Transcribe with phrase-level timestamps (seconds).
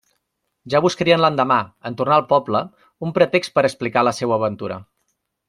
[0.73, 1.57] Ja buscarien l'endemà,
[1.89, 2.63] en tornar al poble,
[3.09, 4.81] un pretext per a explicar la seua aventura.